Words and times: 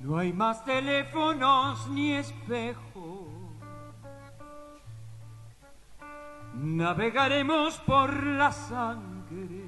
No 0.00 0.18
hay 0.18 0.32
más 0.32 0.64
teléfonos 0.64 1.88
ni 1.88 2.14
espejos. 2.14 3.28
Navegaremos 6.54 7.78
por 7.78 8.12
la 8.24 8.50
sangre. 8.50 9.62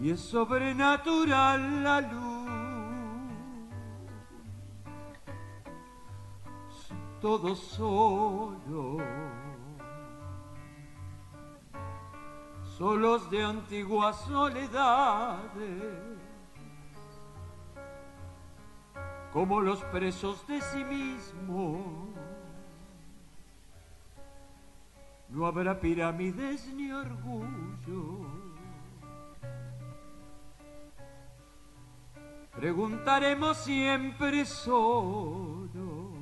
Y 0.00 0.10
es 0.10 0.20
sobrenatural 0.20 1.84
la 1.84 2.00
luz. 2.00 2.48
Todo 7.20 7.54
solo. 7.54 8.98
Solos 12.78 13.28
de 13.28 13.42
antiguas 13.42 14.16
soledades 14.26 16.18
como 19.32 19.60
los 19.60 19.82
presos 19.86 20.46
de 20.46 20.60
sí 20.60 20.84
mismos. 20.84 21.84
No 25.28 25.46
habrá 25.46 25.80
pirámides 25.80 26.72
ni 26.72 26.92
orgullo. 26.92 28.26
Preguntaremos 32.52 33.56
siempre 33.56 34.44
solo. 34.44 36.12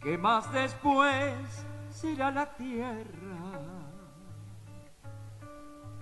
¿Qué 0.00 0.16
más 0.16 0.52
después 0.52 1.66
será 1.90 2.30
la 2.30 2.54
tierra? 2.54 3.49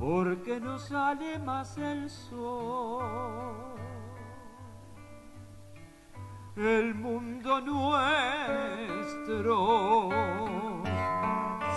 Porque 0.09 0.59
no 0.59 0.78
sale 0.78 1.39
más 1.39 1.77
el 1.77 2.09
sol. 2.09 3.75
El 6.56 6.95
mundo 6.95 7.61
nuestro 7.61 7.98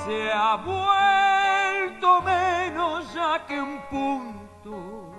se 0.06 0.32
ha 0.32 0.56
vuelto 0.56 2.22
menos 2.22 3.14
ya 3.14 3.46
que 3.46 3.62
un 3.62 3.82
punto. 3.90 5.12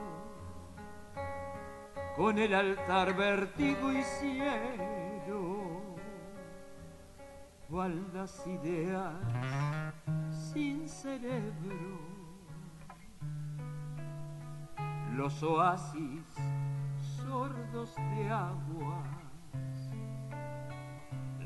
Con 2.17 2.39
el 2.39 2.55
altar 2.55 3.15
vertido 3.15 3.93
y 3.93 4.03
cielo 4.03 5.83
cual 7.69 8.11
las 8.15 8.47
ideas 8.47 9.13
sin 10.31 10.89
cerebro 10.89 12.12
los 15.17 15.43
oasis 15.43 16.25
sordos 17.19 17.95
de 17.97 18.31
agua 18.31 19.03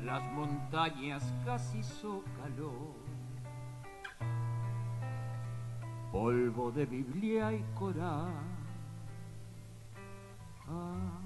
las 0.07 0.23
montañas 0.31 1.21
casi 1.43 1.83
zócalo, 1.83 2.95
polvo 6.13 6.71
de 6.71 6.85
Biblia 6.85 7.51
y 7.51 7.61
Corán. 7.77 8.55
Ah, 10.69 11.19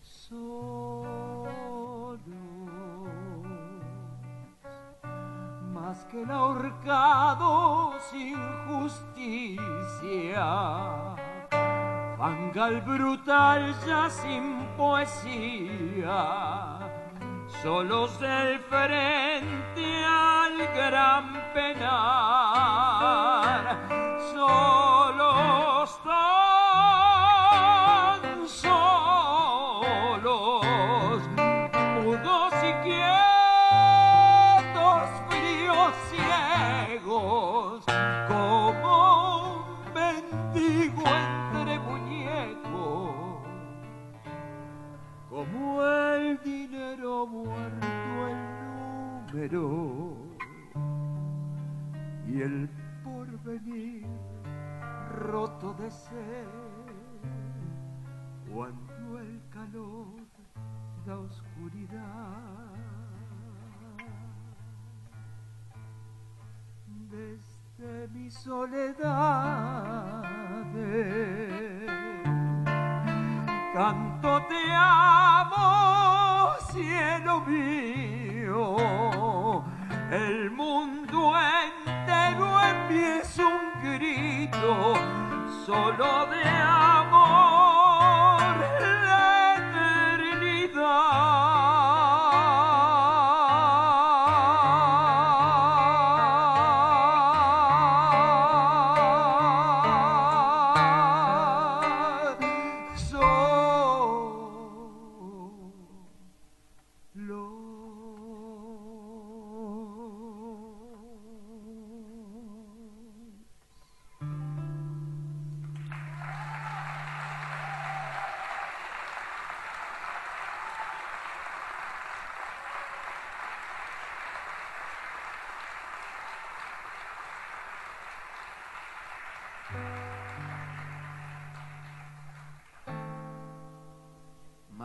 solos, 0.00 1.46
más 5.82 6.04
que 6.04 6.22
el 6.22 6.30
ahorcado 6.30 7.92
sin 8.10 8.36
justicia. 8.68 10.44
Angal 12.20 12.80
brutal 12.82 13.74
ya 13.84 14.08
sin 14.08 14.64
poesía, 14.76 16.18
solos 17.62 18.20
del 18.20 18.60
frente 18.60 20.04
al 20.04 20.56
gran 20.76 21.32
penar, 21.52 23.31
y 49.52 49.56
el 52.40 52.70
porvenir 53.04 54.06
roto 55.10 55.74
de 55.74 55.90
sed 55.90 56.46
cuando 58.50 59.18
el 59.18 59.42
calor 59.50 60.06
da 61.04 61.18
oscuridad 61.18 62.70
desde 67.10 68.08
mi 68.08 68.30
soledad 68.30 70.22
tanto 73.74 74.46
te 74.48 74.72
amo, 74.74 76.52
cielo 76.70 77.40
mío. 77.42 79.21
El 80.12 80.50
mundo 80.50 81.32
entero 81.86 82.60
empieza 82.60 83.46
un 83.46 83.82
grito 83.82 84.94
solo 85.64 86.26
de 86.26 86.44
amor, 86.44 87.01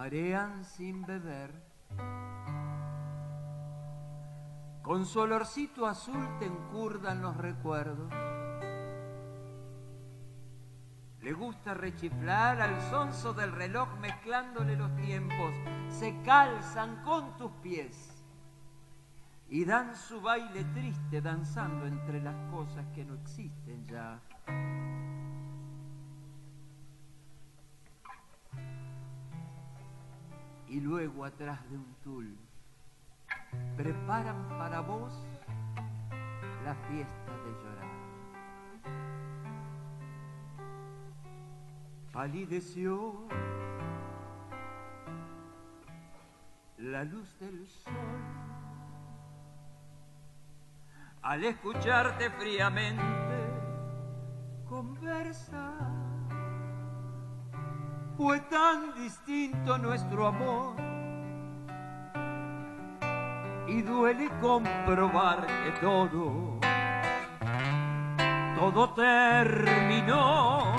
marean 0.08 0.64
sin 0.64 1.06
beber. 1.06 1.52
Con 4.82 5.06
su 5.06 5.20
olorcito 5.20 5.86
azul 5.86 6.26
te 6.40 6.46
encurdan 6.46 7.22
los 7.22 7.36
recuerdos. 7.36 8.10
Le 11.20 11.34
gusta 11.34 11.74
rechiflar 11.74 12.62
al 12.62 12.80
sonso 12.90 13.34
del 13.34 13.52
reloj 13.52 14.00
mezclándole 14.00 14.78
los 14.78 14.96
tiempos. 14.96 15.54
Se 15.90 16.22
calzan 16.22 17.04
con 17.04 17.36
tus 17.36 17.52
pies 17.62 18.24
y 19.50 19.66
dan 19.66 19.94
su 19.94 20.22
baile 20.22 20.64
triste 20.74 21.22
danzando 21.22 21.86
entre 21.86 22.22
las 22.22 22.50
cosas 22.50 22.86
que 22.96 23.04
no 23.04 23.16
existen 23.16 23.86
ya. 23.88 24.22
Y 30.70 30.80
luego 30.80 31.26
atrás 31.26 31.60
de 31.70 31.78
un 31.78 31.96
tul 32.04 32.38
preparan 33.76 34.48
para 34.50 34.82
vos 34.82 35.14
la 36.64 36.76
fiesta 36.90 37.32
de 37.46 37.52
llorar. 37.52 37.88
Palideció 42.12 43.28
la 46.78 47.04
luz 47.04 47.38
del 47.40 47.68
sol 47.68 47.94
al 51.22 51.44
escucharte 51.44 52.30
fríamente 52.32 53.04
conversar. 54.70 55.87
Fue 58.18 58.40
tan 58.40 58.96
distinto 58.96 59.78
nuestro 59.78 60.26
amor 60.26 60.76
y 63.68 63.84
duele 63.84 64.28
comprobar 64.42 65.46
que 65.46 65.72
todo, 65.80 66.60
todo 68.58 68.90
terminó. 68.96 70.76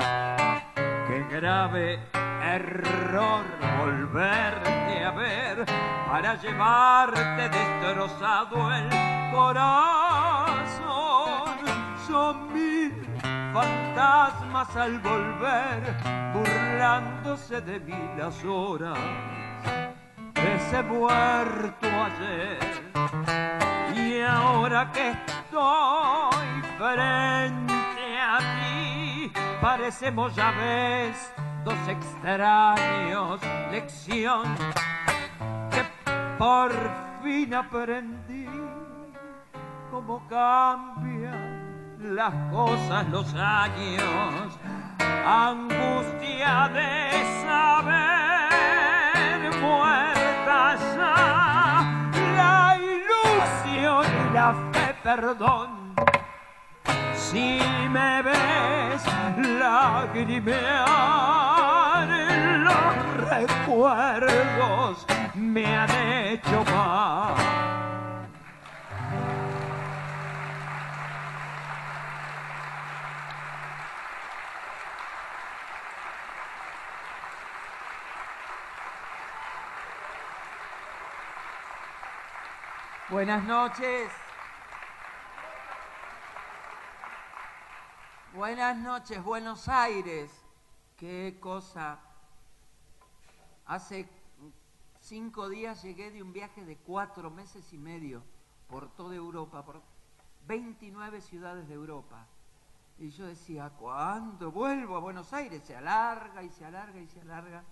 Qué 0.74 1.24
grave 1.30 2.00
error 2.42 3.44
volverte 3.78 5.04
a 5.04 5.12
ver 5.12 5.64
para 6.08 6.34
llevarte 6.34 7.48
destrozado 7.50 8.72
el 8.74 8.88
corazón. 9.32 10.88
Son 12.04 12.52
mil 12.52 12.77
fantasmas 13.58 14.76
al 14.76 14.98
volver, 15.00 15.80
burlándose 16.32 17.60
de 17.60 17.80
mí 17.80 18.10
las 18.16 18.44
horas 18.44 18.98
de 20.34 20.54
ese 20.54 20.82
muerto 20.82 21.86
ayer. 22.08 22.58
Y 23.96 24.20
ahora 24.20 24.92
que 24.92 25.10
estoy 25.10 26.48
frente 26.78 28.20
a 28.20 28.38
ti, 28.38 29.32
parecemos 29.60 30.36
ya 30.36 30.52
ves 30.52 31.34
dos 31.64 31.88
extraños, 31.88 33.40
lección 33.72 34.54
que 35.72 35.82
por 36.38 36.70
fin 37.22 37.54
aprendí 37.54 38.46
cómo 39.90 40.22
cambian 40.28 41.47
las 42.00 42.34
cosas, 42.50 43.08
los 43.08 43.34
años, 43.34 44.58
angustia 45.26 46.68
de 46.68 47.24
saber 47.42 48.48
muerta 49.60 50.76
ya 50.96 51.16
la 52.36 52.78
ilusión 52.78 54.04
y 54.06 54.34
la 54.34 54.54
fe, 54.72 54.94
perdón 55.02 55.88
si 57.30 57.60
me 57.90 58.22
ves 58.22 59.02
lagrimear, 59.60 60.48
los 62.64 62.94
recuerdos 63.28 65.06
me 65.34 65.76
han 65.76 65.90
hecho 65.90 66.64
mal. 66.74 67.34
Buenas 83.10 83.42
noches. 83.44 84.10
Buenas 88.34 88.76
noches, 88.76 89.24
Buenos 89.24 89.66
Aires. 89.66 90.30
Qué 90.94 91.38
cosa. 91.40 92.00
Hace 93.64 94.06
cinco 95.00 95.48
días 95.48 95.82
llegué 95.82 96.10
de 96.10 96.22
un 96.22 96.34
viaje 96.34 96.62
de 96.66 96.76
cuatro 96.76 97.30
meses 97.30 97.72
y 97.72 97.78
medio 97.78 98.22
por 98.68 98.94
toda 98.94 99.14
Europa, 99.16 99.64
por 99.64 99.80
29 100.46 101.22
ciudades 101.22 101.66
de 101.66 101.72
Europa. 101.72 102.26
Y 102.98 103.08
yo 103.08 103.24
decía, 103.24 103.70
¿cuándo 103.70 104.52
vuelvo 104.52 104.96
a 104.96 105.00
Buenos 105.00 105.32
Aires? 105.32 105.62
Se 105.64 105.74
alarga 105.74 106.42
y 106.42 106.50
se 106.50 106.66
alarga 106.66 107.00
y 107.00 107.06
se 107.06 107.22
alarga. 107.22 107.64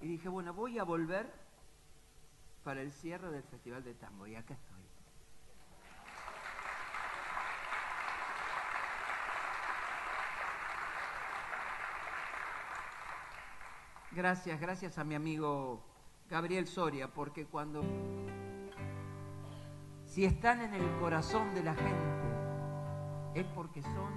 Y 0.00 0.08
dije, 0.08 0.30
bueno, 0.30 0.54
voy 0.54 0.78
a 0.78 0.84
volver 0.84 1.30
para 2.64 2.82
el 2.82 2.92
cierre 2.92 3.30
del 3.30 3.42
Festival 3.44 3.82
de 3.84 3.94
Tango. 3.94 4.26
Y 4.26 4.36
acá 4.36 4.54
estoy. 4.54 4.80
Gracias, 14.12 14.60
gracias 14.60 14.98
a 14.98 15.04
mi 15.04 15.14
amigo 15.14 15.84
Gabriel 16.28 16.66
Soria, 16.66 17.08
porque 17.08 17.46
cuando... 17.46 17.82
Si 20.04 20.24
están 20.24 20.60
en 20.60 20.74
el 20.74 20.98
corazón 20.98 21.54
de 21.54 21.62
la 21.62 21.74
gente, 21.74 23.40
es 23.40 23.46
porque 23.54 23.80
son 23.82 24.12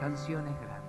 canciones 0.00 0.54
grandes. 0.60 0.88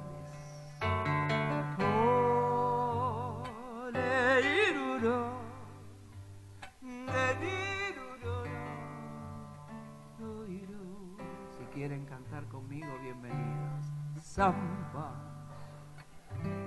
Si 11.57 11.63
quieren 11.73 12.05
cantar 12.05 12.45
conmigo, 12.47 12.87
bienvenidos. 13.01 13.85
Samba 14.21 15.13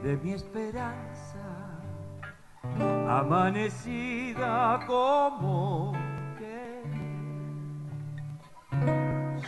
de 0.02 0.16
mi 0.18 0.32
esperanza, 0.32 1.40
amanecida 3.08 4.80
como 4.86 5.92
que 6.38 6.82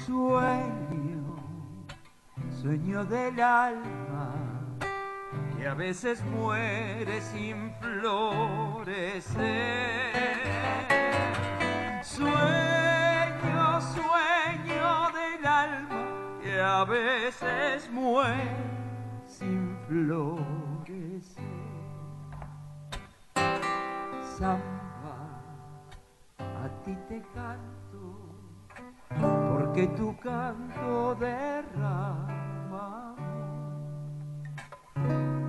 sueño, 0.00 1.36
sueño 2.62 3.04
del 3.04 3.40
alma 3.40 4.34
que 5.56 5.66
a 5.66 5.74
veces 5.74 6.24
muere 6.24 7.20
sin 7.20 7.72
florecer. 7.80 9.44
Sueño, 12.14 13.80
sueño 13.80 15.10
del 15.18 15.44
alma 15.44 16.06
que 16.40 16.60
a 16.60 16.84
veces 16.84 17.90
muere 17.90 18.54
sin 19.26 19.76
flores. 19.88 21.34
Samba, 24.38 25.42
a 26.38 26.68
ti 26.84 26.96
te 27.08 27.20
canto, 27.34 28.28
porque 29.50 29.88
tu 29.88 30.16
canto 30.18 31.16
derrama 31.16 33.16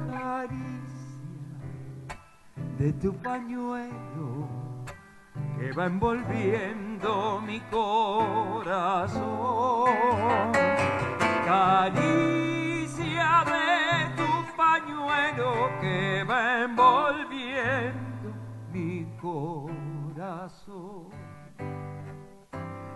caricia 0.10 2.18
de 2.80 2.92
tu 2.94 3.14
pañuelo 3.18 4.75
que 5.58 5.72
va 5.72 5.86
envolviendo 5.86 7.42
mi 7.42 7.60
corazón. 7.72 9.14
Caricia 11.46 13.44
de 13.46 13.66
pañuelo 14.56 15.70
que 15.82 16.24
va 16.24 16.64
envolviendo 16.64 18.34
mi 18.72 19.06
corazón. 19.22 21.10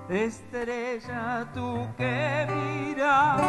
Estrella, 0.10 1.48
tú 1.54 1.88
que 1.96 2.48
miraste, 2.50 3.46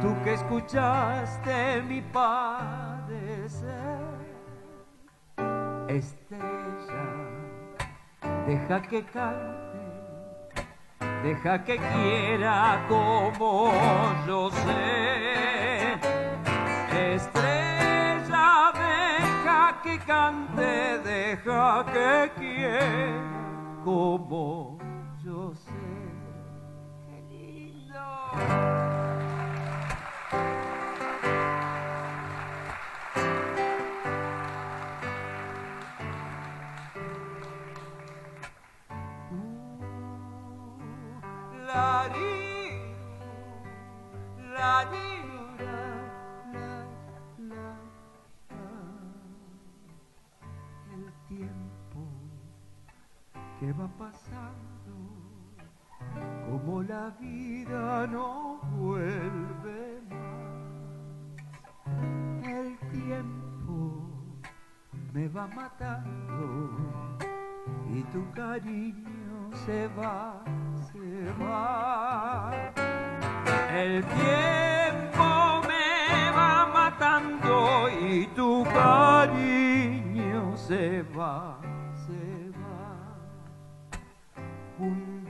tú 0.00 0.14
que 0.22 0.34
escuchaste 0.34 1.82
mi 1.82 2.00
padecer. 2.00 3.72
Estrella, 5.88 6.51
deja 8.46 8.82
que 8.82 9.02
cante, 9.04 10.66
deja 11.22 11.64
que 11.64 11.76
quiera 11.78 12.84
como 12.88 13.72
yo 14.26 14.50
sé. 14.50 15.98
Estrella, 17.14 18.72
deja 18.74 19.80
que 19.82 19.98
cante, 19.98 20.98
deja 21.04 21.84
que 21.92 22.30
quiera 22.38 23.82
como 23.84 24.78
yo 25.24 25.54
sé. 25.54 25.70
¡Qué 27.06 27.22
lindo! 27.30 29.01
Que 53.62 53.72
va 53.74 53.86
pasando 53.96 54.92
como 56.48 56.82
la 56.82 57.10
vida 57.20 58.08
no 58.08 58.58
vuelve 58.76 60.02
más. 60.10 60.88
El 62.44 62.76
tiempo 62.90 64.02
me 65.12 65.28
va 65.28 65.46
matando 65.46 66.70
y 67.94 68.02
tu 68.12 68.28
cariño 68.32 69.52
se 69.64 69.86
va, 69.96 70.42
se 70.90 71.32
va. 71.40 72.50
El 73.72 74.04
tiempo 74.04 75.62
me 75.68 76.30
va 76.36 76.66
matando 76.66 77.88
y 77.88 78.26
tu 78.34 78.64
cariño 78.64 80.56
se 80.56 81.04
va, 81.16 81.60
Boom. 84.82 85.21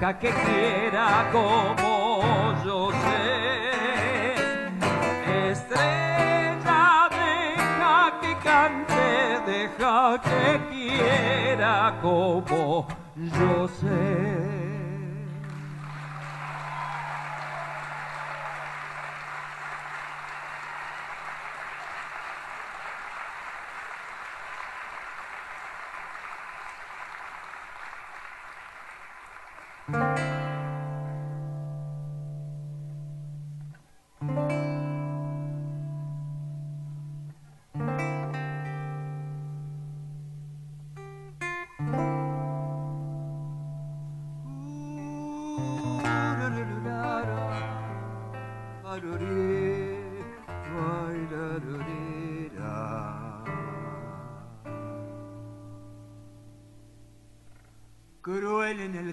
Deja 0.00 0.18
que 0.18 0.30
quiera 0.30 1.28
como 1.30 2.54
yo 2.64 2.90
sé. 2.90 4.70
Estrella, 5.50 7.08
deja 7.10 8.18
que 8.22 8.32
cante, 8.42 9.06
deja 9.46 10.18
que 10.22 10.60
quiera 10.70 11.98
como 12.00 12.86
yo 13.16 13.68
sé. 13.68 14.49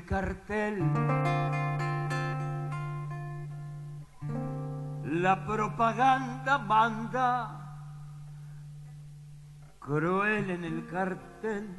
Cartel, 0.08 0.80
la 5.04 5.46
propaganda 5.46 6.58
manda. 6.58 7.54
Cruel 9.80 10.50
en 10.50 10.64
el 10.66 10.86
cartel 10.88 11.70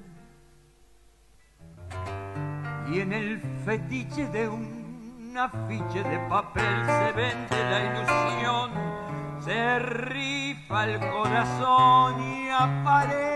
y 2.90 3.00
en 3.00 3.12
el 3.12 3.40
fetiche 3.66 4.26
de 4.28 4.48
un 4.48 5.34
afiche 5.36 6.02
de 6.02 6.18
papel 6.28 6.86
se 6.86 7.12
vende 7.12 7.58
la 7.70 7.80
ilusión, 7.84 8.70
se 9.40 9.78
rifa 9.78 10.84
el 10.86 11.00
corazón 11.00 12.22
y 12.22 12.48
apareces 12.48 13.27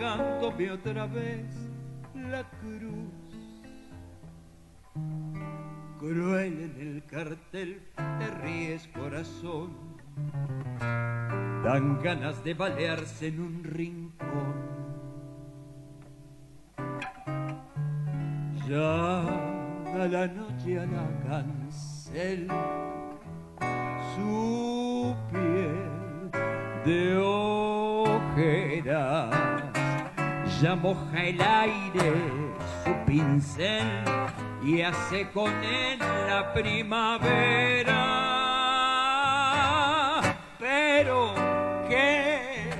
cargándome 0.00 0.70
otra 0.70 1.06
vez 1.06 1.44
la 2.14 2.42
cruz. 2.58 3.12
Cruel 5.98 6.60
en 6.62 6.74
el 6.80 7.04
cartel 7.04 7.82
te 7.96 8.26
ríes 8.42 8.88
corazón, 8.88 9.76
dan 11.62 12.00
ganas 12.02 12.42
de 12.42 12.54
balearse 12.54 13.26
en 13.28 13.40
un 13.40 13.62
rincón. 13.62 14.70
Ya 18.66 19.20
a 19.20 20.08
la 20.08 20.26
noche 20.26 20.80
a 20.80 20.86
la 20.86 21.06
cancel 21.28 22.48
su 24.14 25.14
piel 25.30 26.30
de 26.86 27.18
ojeras 28.08 28.70
ya 30.60 30.76
moja 30.76 31.24
el 31.24 31.40
aire 31.40 32.12
su 32.84 32.92
pincel 33.06 33.86
y 34.62 34.82
hace 34.82 35.30
con 35.30 35.50
él 35.64 35.98
la 35.98 36.52
primavera. 36.52 37.96
Pero 40.58 41.32
que 41.88 42.70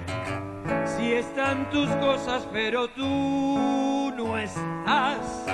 si 0.85 1.15
están 1.15 1.71
tus 1.71 1.89
cosas, 1.97 2.47
pero 2.53 2.89
tú 2.89 4.13
no 4.15 4.37
estás, 4.37 5.47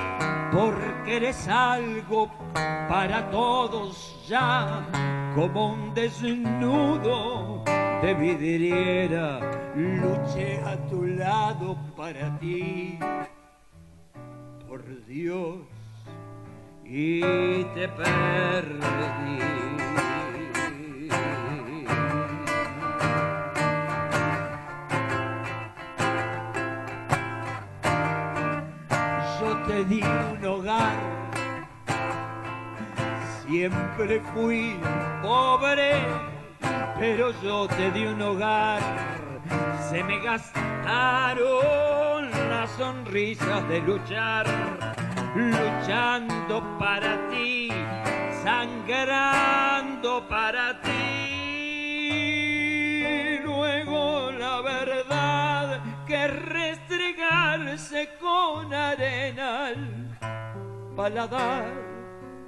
porque 0.53 1.19
eres 1.19 1.47
algo 1.47 2.29
para 2.89 3.31
todos 3.31 4.27
ya, 4.27 4.85
como 5.37 5.75
un 5.75 5.95
desnudo 5.95 7.63
de 8.03 8.15
vidriera, 8.15 9.39
luché 9.77 10.59
a 10.65 10.77
tu 10.89 11.05
lado 11.05 11.77
para 11.97 12.39
ti, 12.39 12.99
por 14.67 14.83
Dios, 15.07 15.59
y 16.83 17.21
te 17.75 17.89
perdí. 17.89 19.39
Yo 29.39 29.57
te 29.67 29.85
di 29.85 30.03
un 30.03 30.45
hogar, 30.47 30.97
siempre 33.47 34.21
fui 34.33 34.75
pobre, 35.23 35.93
pero 36.99 37.31
yo 37.43 37.69
te 37.69 37.91
di 37.91 38.07
un 38.07 38.23
hogar. 38.23 39.16
Se 39.97 40.05
me 40.05 40.19
gastaron 40.21 41.41
las 42.51 42.71
sonrisas 42.73 43.67
de 43.67 43.81
luchar, 43.81 44.47
luchando 45.35 46.63
para 46.79 47.27
ti, 47.31 47.71
sangrando 48.45 50.29
para 50.29 50.83
ti. 50.83 50.91
Luego 53.43 54.33
la 54.33 54.61
verdad 54.61 55.81
que 56.07 56.29
restregarse 56.29 58.11
con 58.21 58.75
arena 58.75 59.69
al 59.69 60.19
paladar 60.95 61.73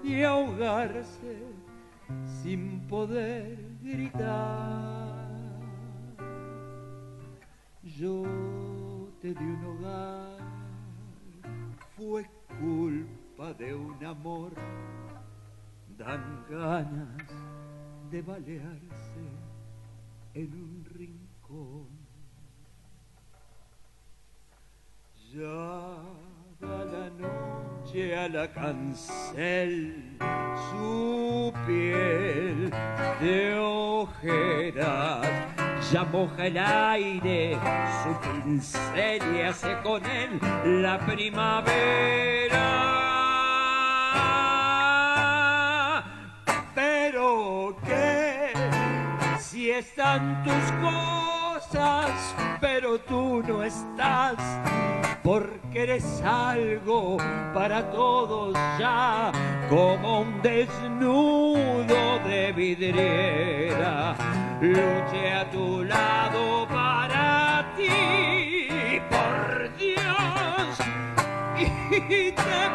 y 0.05 0.23
ahogarse 0.23 1.47
sin 2.43 2.87
poder 2.87 3.57
gritar. 3.81 4.98
Yo 7.99 8.23
te 9.21 9.35
di 9.35 9.45
un 9.45 9.65
hogar, 9.65 10.39
fue 11.97 12.25
culpa 12.61 13.53
de 13.55 13.75
un 13.75 14.05
amor 14.05 14.53
dan 15.97 16.45
ganas 16.49 17.27
de 18.09 18.23
balearse 18.23 19.27
en 20.33 20.53
un 20.53 20.85
rincón. 20.95 21.89
Ya 25.35 25.99
da 26.61 26.85
la 26.85 27.11
noche 27.11 28.17
a 28.17 28.29
la 28.29 28.47
cancel 28.53 30.17
su 30.71 31.53
piel 31.67 32.71
de 33.21 33.59
ojeras, 33.59 35.27
ya 35.93 36.05
moja 36.05 36.47
el 36.47 36.59
aire, 36.59 37.57
su 38.03 38.21
pincel 38.21 39.23
y 39.35 39.41
hace 39.41 39.77
con 39.83 40.05
él 40.05 40.39
la 40.83 40.99
primavera. 40.99 41.65
Pero 46.75 47.77
qué 47.87 48.53
si 49.39 49.71
están 49.71 50.45
tus 50.45 50.73
cosas, 50.83 52.35
pero 52.61 52.99
tú 52.99 53.43
no 53.47 53.63
estás 53.63 54.37
porque 55.23 55.83
eres 55.83 56.23
algo 56.23 57.17
para 57.55 57.91
todos 57.91 58.55
ya, 58.79 59.33
como 59.69 60.21
un 60.21 60.43
desnudo 60.43 62.19
de 62.27 62.53
vidriera. 62.53 64.17
Luche 64.61 65.33
a 65.33 65.49
tu 65.53 65.85
lado 65.85 66.67
para 66.67 67.65
ti, 67.77 69.01
por 69.09 69.71
Dios, 69.77 70.79
y 71.57 72.33
te 72.33 72.71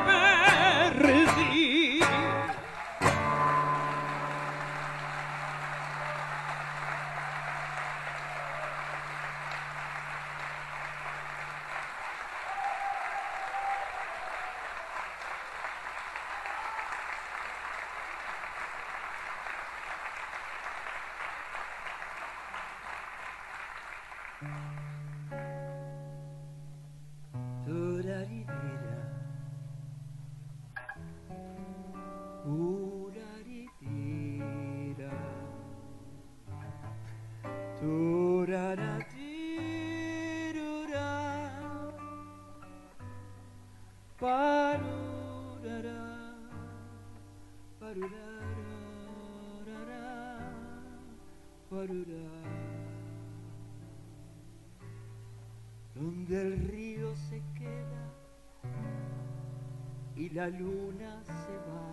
la 60.43 60.49
luna 60.49 61.23
se 61.23 61.55
va, 61.69 61.87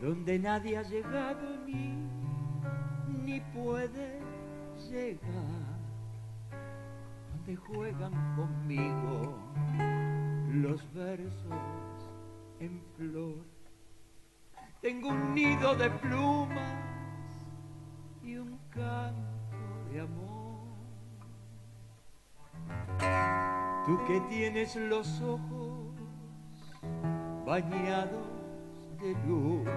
donde 0.00 0.38
nadie 0.38 0.78
ha 0.78 0.82
llegado 0.82 1.56
ni, 1.66 1.96
ni 3.24 3.40
puede 3.52 4.20
llegar, 4.88 5.80
donde 7.32 7.56
juegan 7.56 8.12
conmigo 8.36 9.36
los 10.52 10.94
versos 10.94 12.06
en 12.60 12.80
flor. 12.96 13.44
Tengo 14.80 15.08
un 15.08 15.34
nido 15.34 15.74
de 15.74 15.90
plumas 15.90 16.78
y 18.22 18.36
un 18.36 18.60
canto 18.70 19.90
de 19.90 20.02
amor. 20.02 20.62
Tú 23.86 23.98
que 24.06 24.20
tienes 24.28 24.76
los 24.76 25.20
ojos 25.22 25.94
bañados 27.44 28.28
de 29.00 29.16
luz 29.26 29.68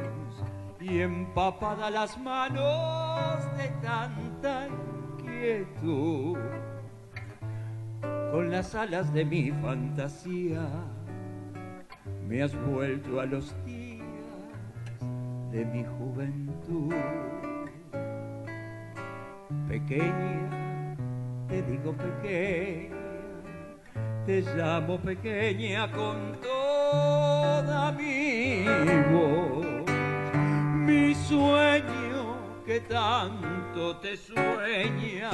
y 0.79 1.01
empapadas 1.01 1.91
las 1.91 2.17
manos 2.19 3.57
de 3.57 3.67
tanta 3.81 4.67
inquietud, 4.67 6.37
con 8.31 8.51
las 8.51 8.75
alas 8.75 9.11
de 9.11 9.25
mi 9.25 9.51
fantasía 9.51 10.67
me 12.27 12.43
has 12.43 12.55
vuelto 12.67 13.19
a 13.19 13.25
los 13.25 13.55
días 13.65 14.05
de 15.51 15.65
mi 15.65 15.83
juventud. 15.83 16.93
Pequeña, 19.67 20.95
te 21.47 21.61
digo 21.63 21.93
pequeña, 21.93 22.94
te 24.25 24.41
llamo 24.41 24.97
pequeña 24.97 25.91
con 25.91 26.33
toda 26.41 27.91
mi 27.91 28.65
voz. 29.11 29.65
Mi 30.73 31.13
sueño 31.13 32.37
que 32.65 32.79
tanto 32.81 33.97
te 33.97 34.17
sueña, 34.17 35.29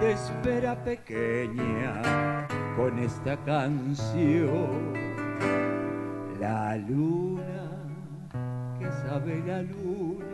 te 0.00 0.12
espera 0.12 0.74
pequeña 0.82 2.46
con 2.76 2.98
esta 2.98 3.36
canción. 3.44 4.94
La 6.40 6.76
luna, 6.76 7.70
que 8.78 8.86
sabe 8.90 9.42
la 9.46 9.62
luna, 9.62 10.24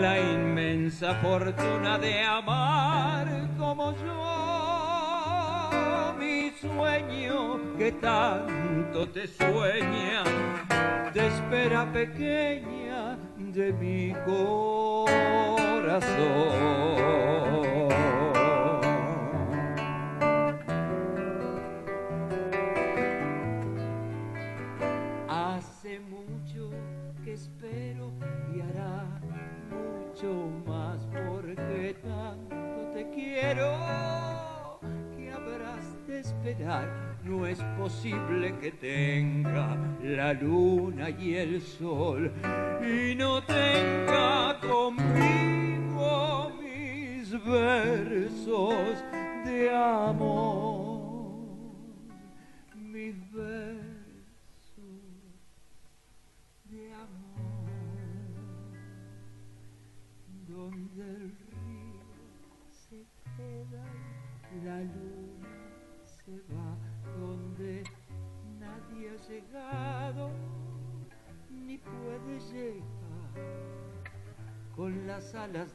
la 0.00 0.20
inmensa 0.20 1.14
fortuna 1.14 1.98
de 1.98 2.22
amar 2.22 3.26
como 3.58 3.92
yo. 3.92 4.45
Sueño 6.74 7.60
que 7.78 7.92
tanto 7.92 9.08
te 9.08 9.26
sueña, 9.26 10.24
te 11.12 11.26
espera 11.26 11.90
pequeña 11.92 13.16
de 13.36 13.72
mi 13.72 14.12
corazón. 14.24 14.75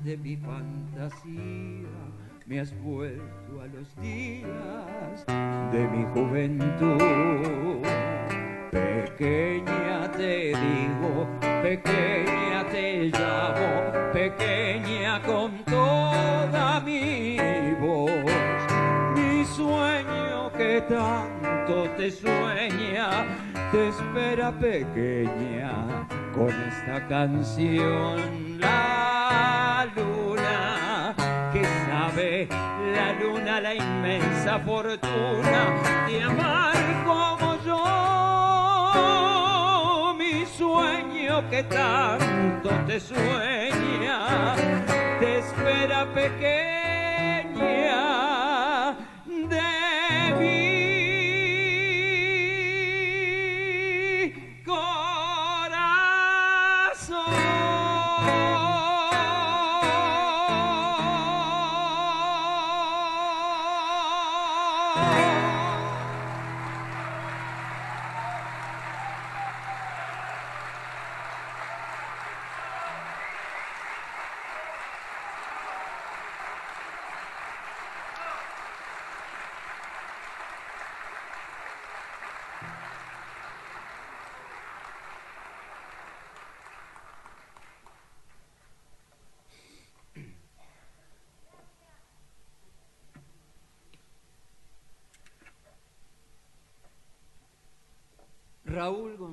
De 0.04 0.18
mi 0.18 0.36
fantasía 0.36 1.88
me 2.48 2.60
has 2.60 2.74
vuelto 2.82 3.62
a 3.62 3.68
los 3.68 3.96
días 4.02 5.26
de 5.72 5.88
mi 5.88 6.06
juventud. 6.14 7.86
Pequeña 8.72 10.12
te 10.12 10.54
digo, 10.56 11.28
pequeña 11.62 12.68
te 12.72 13.12
llamo, 13.12 14.12
pequeña 14.12 15.22
con 15.22 15.64
toda 15.66 16.80
mi 16.82 17.38
voz. 17.80 18.12
Mi 19.16 19.46
sueño 19.46 20.52
que 20.54 20.82
tanto 20.90 21.88
te 21.98 22.10
sueña, 22.10 23.26
te 23.72 23.90
espera 23.90 24.52
pequeña 24.52 26.08
con 26.34 26.50
esta 26.50 27.08
canción 27.08 28.60
la 28.60 28.91
la 32.22 33.14
luna 33.20 33.60
la 33.60 33.74
inmensa 33.74 34.60
fortuna 34.60 35.62
de 36.08 36.24
amar 36.24 36.76
como 37.06 37.56
yo. 37.66 37.82
Mi 40.18 40.46
sueño 40.46 41.50
que 41.50 41.64
tanto 41.64 42.70
te 42.88 43.00
sueña 43.00 44.56
te 45.20 45.40
espera 45.40 46.06
pequeña 46.14 46.72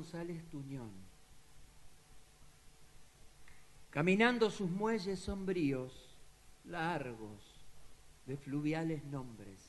González 0.09 0.43
Tuñón, 0.49 0.91
caminando 3.91 4.51
sus 4.51 4.71
muelles 4.71 5.19
sombríos, 5.19 6.17
largos, 6.65 7.43
de 8.25 8.39
fluviales 8.39 9.05
nombres, 9.05 9.69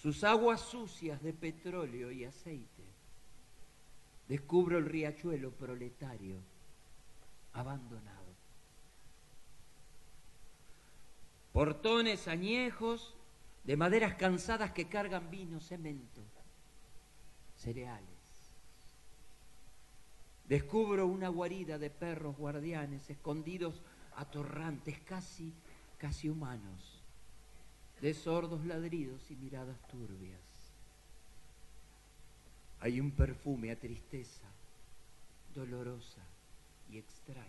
sus 0.00 0.22
aguas 0.22 0.60
sucias 0.60 1.20
de 1.24 1.32
petróleo 1.32 2.12
y 2.12 2.24
aceite, 2.24 2.84
descubro 4.28 4.78
el 4.78 4.86
riachuelo 4.86 5.50
proletario 5.50 6.36
abandonado. 7.54 8.32
Portones 11.52 12.28
añejos 12.28 13.16
de 13.64 13.76
maderas 13.76 14.14
cansadas 14.14 14.70
que 14.70 14.88
cargan 14.88 15.32
vino, 15.32 15.58
cemento 15.58 16.22
cereales. 17.56 18.17
Descubro 20.48 21.06
una 21.06 21.28
guarida 21.28 21.78
de 21.78 21.90
perros 21.90 22.36
guardianes 22.36 23.10
escondidos 23.10 23.82
atorrantes, 24.16 24.98
casi, 25.00 25.52
casi 25.98 26.30
humanos, 26.30 27.02
de 28.00 28.14
sordos 28.14 28.64
ladridos 28.64 29.30
y 29.30 29.36
miradas 29.36 29.76
turbias. 29.88 30.40
Hay 32.80 32.98
un 32.98 33.10
perfume 33.10 33.70
a 33.72 33.78
tristeza, 33.78 34.48
dolorosa 35.54 36.22
y 36.90 36.96
extraña. 36.96 37.46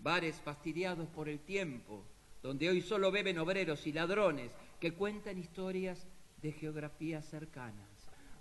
Bares 0.00 0.36
fastidiados 0.40 1.08
por 1.08 1.28
el 1.28 1.38
tiempo, 1.38 2.02
donde 2.42 2.68
hoy 2.68 2.82
solo 2.82 3.12
beben 3.12 3.38
obreros 3.38 3.86
y 3.86 3.92
ladrones 3.92 4.50
que 4.80 4.92
cuentan 4.92 5.38
historias 5.38 6.04
de 6.42 6.50
geografías 6.50 7.24
cercanas, 7.26 7.88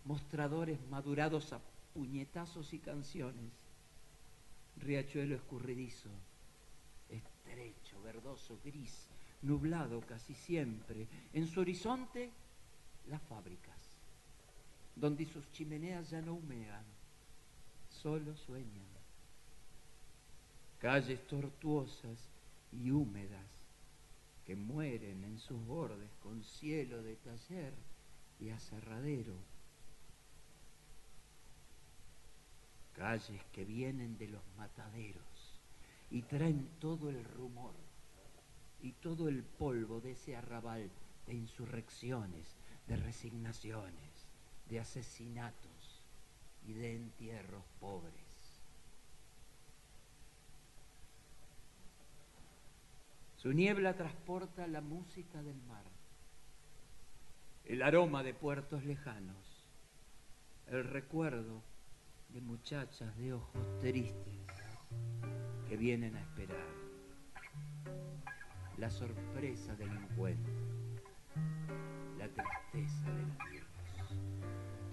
mostradores 0.03 0.79
madurados 0.89 1.53
a 1.53 1.59
puñetazos 1.95 2.73
y 2.73 2.79
canciones, 2.79 3.53
riachuelo 4.75 5.33
escurridizo, 5.33 6.09
estrecho, 7.07 8.01
verdoso, 8.01 8.59
gris, 8.65 9.07
nublado 9.41 10.01
casi 10.01 10.33
siempre, 10.33 11.07
en 11.31 11.47
su 11.47 11.61
horizonte 11.61 12.29
las 13.07 13.21
fábricas, 13.21 13.79
donde 14.93 15.25
sus 15.25 15.49
chimeneas 15.53 16.09
ya 16.09 16.21
no 16.21 16.33
humean, 16.33 16.83
solo 17.87 18.35
sueñan. 18.35 18.89
Calles 20.79 21.25
tortuosas 21.27 22.19
y 22.73 22.91
húmedas 22.91 23.47
que 24.45 24.57
mueren 24.57 25.23
en 25.23 25.39
sus 25.39 25.65
bordes 25.65 26.11
con 26.21 26.43
cielo 26.43 27.01
de 27.01 27.15
taller 27.15 27.73
y 28.41 28.49
aserradero. 28.49 29.54
Calles 32.95 33.43
que 33.51 33.65
vienen 33.65 34.17
de 34.17 34.27
los 34.29 34.41
mataderos 34.57 35.59
y 36.09 36.21
traen 36.21 36.69
todo 36.79 37.09
el 37.09 37.23
rumor 37.23 37.73
y 38.81 38.93
todo 38.93 39.27
el 39.27 39.43
polvo 39.43 39.99
de 39.99 40.11
ese 40.11 40.35
arrabal 40.35 40.89
de 41.27 41.33
insurrecciones, 41.33 42.55
de 42.87 42.95
resignaciones, 42.95 44.27
de 44.69 44.79
asesinatos 44.79 46.03
y 46.65 46.73
de 46.73 46.95
entierros 46.95 47.63
pobres. 47.79 48.13
Su 53.37 53.51
niebla 53.53 53.95
transporta 53.95 54.65
la 54.67 54.81
música 54.81 55.43
del 55.43 55.61
mar, 55.63 55.83
el 57.65 57.81
aroma 57.81 58.23
de 58.23 58.33
puertos 58.33 58.85
lejanos, 58.85 59.65
el 60.67 60.83
recuerdo 60.83 61.61
de 62.35 62.41
muchachas 62.41 63.15
de 63.15 63.31
ojos 63.31 63.79
tristes 63.79 64.33
que 65.69 65.77
vienen 65.77 66.17
a 66.17 66.19
esperar, 66.19 66.67
la 68.77 68.89
sorpresa 68.89 69.73
del 69.75 69.87
encuentro, 69.87 70.53
la 72.19 72.27
tristeza 72.27 73.09
del 73.13 73.31
adiós, 73.39 73.63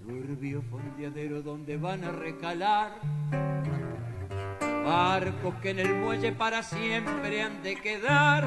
turbio 0.07 0.62
fondeadero 0.62 1.42
donde 1.42 1.76
van 1.76 2.05
a 2.05 2.12
recalar 2.12 2.92
barcos 4.85 5.57
que 5.57 5.70
en 5.70 5.81
el 5.81 5.94
muelle 5.96 6.31
para 6.31 6.62
siempre 6.62 7.42
han 7.42 7.61
de 7.64 7.74
quedar, 7.74 8.44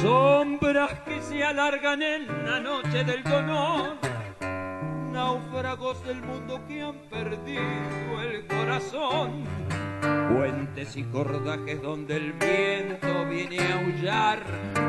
sombras 0.00 1.00
que 1.00 1.20
se 1.20 1.44
alargan 1.44 2.00
en 2.00 2.46
la 2.46 2.60
noche 2.60 3.04
del 3.04 3.22
dolor, 3.22 3.98
náufragos 5.14 6.04
del 6.04 6.20
mundo 6.22 6.60
que 6.66 6.82
han 6.82 6.98
perdido 7.08 8.20
el 8.20 8.46
corazón, 8.48 9.44
puentes 10.32 10.96
y 10.96 11.04
cordajes 11.04 11.80
donde 11.80 12.16
el 12.16 12.32
viento 12.32 13.24
viene 13.26 13.60
a 13.60 13.78
aullar, 13.78 14.42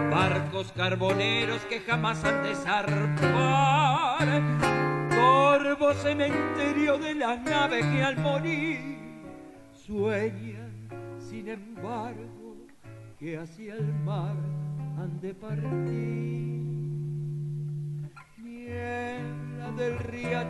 barcos 0.09 0.71
carboneros 0.71 1.61
que 1.65 1.79
jamás 1.79 2.25
han 2.25 2.41
de 2.41 2.55
zarpar, 2.55 4.41
corvo 5.15 5.93
cementerio 5.93 6.97
de 6.97 7.13
las 7.13 7.39
naves 7.43 7.85
que 7.85 8.03
al 8.03 8.17
morir 8.17 8.97
sueñan, 9.73 10.89
sin 11.19 11.49
embargo, 11.49 12.57
que 13.19 13.37
hacia 13.37 13.75
el 13.75 13.93
mar 13.93 14.35
han 14.97 15.19
de 15.21 15.35
partir. 15.35 16.65
Niebla 18.37 19.44
del 19.75 19.97
riachuelo, 19.99 20.45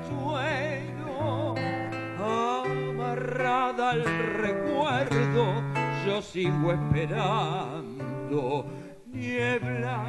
amarrada 2.19 3.91
al 3.91 4.03
recuerdo, 4.37 5.63
yo 6.05 6.21
sigo 6.21 6.71
esperando. 6.71 8.65
Niebla 9.07 10.05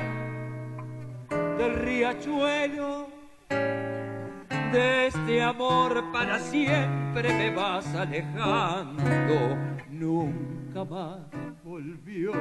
del 1.31 1.74
riachuelo, 1.76 3.09
de 3.48 5.07
este 5.07 5.42
amor 5.42 6.05
para 6.12 6.38
siempre 6.38 7.33
me 7.33 7.55
vas 7.55 7.87
alejando. 7.94 9.57
Nunca 9.90 10.85
más 10.85 11.20
volvió, 11.64 12.33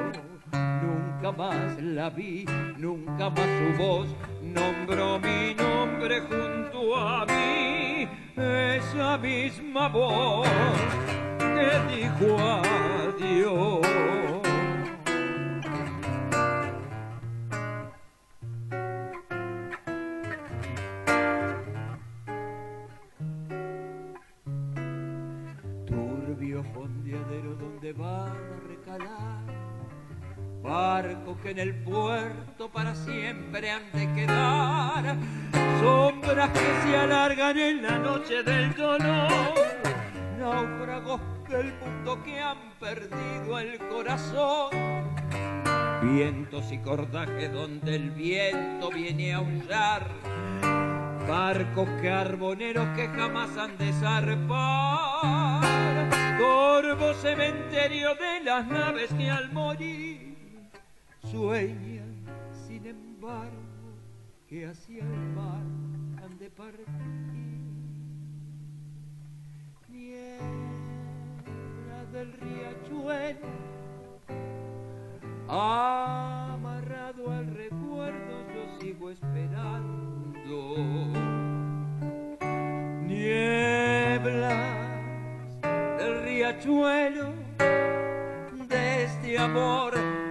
Nunca 0.52 1.32
más 1.32 1.82
la 1.82 2.10
vi, 2.10 2.44
nunca 2.78 3.30
más 3.30 3.48
su 3.58 3.82
voz 3.82 4.08
nombró 4.42 5.18
mi 5.18 5.54
nombre 5.54 6.20
junto 6.20 6.96
a 6.96 7.26
mí, 7.26 8.08
esa 8.36 9.18
misma 9.18 9.88
voz 9.88 10.48
que 11.38 11.96
dijo 11.96 12.38
adiós. 12.38 13.86
Turbio 25.86 26.62
fondeadero 26.74 27.54
donde 27.56 27.92
va 27.92 28.45
barco 30.66 31.38
que 31.42 31.50
en 31.50 31.60
el 31.60 31.74
puerto 31.74 32.68
para 32.68 32.94
siempre 32.94 33.70
han 33.70 33.92
de 33.92 34.12
quedar, 34.14 35.16
sombras 35.80 36.50
que 36.50 36.82
se 36.82 36.96
alargan 36.96 37.56
en 37.56 37.82
la 37.82 37.98
noche 37.98 38.42
del 38.42 38.74
dolor, 38.74 39.54
náufragos 40.38 41.20
del 41.48 41.72
mundo 41.74 42.20
que 42.24 42.40
han 42.40 42.58
perdido 42.80 43.58
el 43.60 43.78
corazón, 43.78 44.70
vientos 46.02 46.72
y 46.72 46.78
cordajes 46.78 47.52
donde 47.52 47.94
el 47.94 48.10
viento 48.10 48.90
viene 48.90 49.34
a 49.34 49.36
aullar, 49.36 50.08
barcos 51.28 51.88
carboneros 52.02 52.88
que 52.96 53.06
jamás 53.08 53.56
han 53.56 53.78
de 53.78 53.92
zarpar, 53.92 55.62
corvo 56.38 57.14
cementerio 57.14 58.16
de 58.16 58.40
las 58.44 58.66
naves 58.66 59.14
que 59.16 59.30
al 59.30 59.52
morir 59.52 60.15
sueñan, 61.30 62.24
sin 62.66 62.86
embargo, 62.86 63.52
que 64.48 64.66
hacia 64.66 65.02
el 65.02 65.34
mar 65.34 65.62
han 66.22 66.38
de 66.38 66.50
partir. 66.50 66.86
Niebla 69.88 70.44
del 72.12 72.32
riachuelo, 72.32 73.48
amarrado 75.48 77.32
al 77.32 77.46
recuerdo, 77.46 78.46
yo 78.54 78.78
sigo 78.80 79.10
esperando. 79.10 80.76
Nieblas 83.04 84.66
del 85.98 86.22
riachuelo, 86.22 87.32
de 88.68 89.04
este 89.04 89.38
amor 89.38 90.25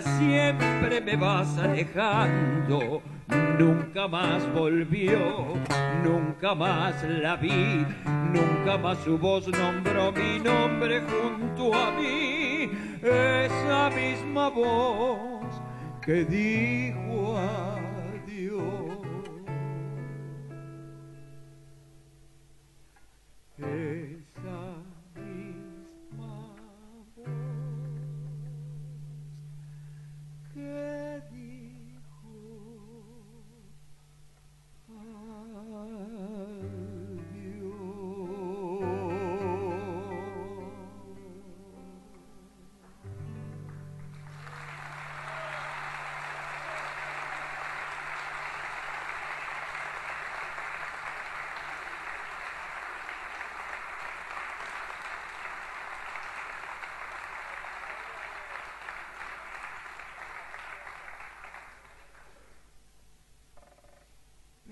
siempre 0.00 1.00
me 1.00 1.16
vas 1.16 1.58
alejando. 1.58 3.02
Nunca 3.58 4.08
más 4.08 4.52
volvió, 4.52 5.54
nunca 6.04 6.54
más 6.54 7.02
la 7.04 7.36
vi, 7.36 7.84
nunca 8.32 8.78
más 8.78 8.98
su 8.98 9.18
voz 9.18 9.46
nombró 9.48 10.12
mi 10.12 10.38
nombre 10.38 11.02
junto 11.02 11.74
a 11.74 11.90
mí. 11.92 12.70
Esa 13.02 13.90
misma 13.90 14.48
voz 14.48 15.60
que 16.00 16.24
dijo 16.24 17.36
adiós. 17.36 18.70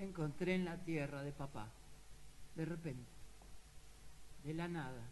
Encontré 0.09 0.55
en 0.55 0.65
la 0.65 0.77
tierra 0.77 1.23
de 1.23 1.31
papá, 1.31 1.67
de 2.55 2.65
repente, 2.65 3.11
de 4.43 4.53
la 4.53 4.67
nada, 4.67 5.03